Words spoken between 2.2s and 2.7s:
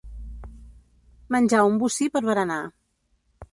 berenar.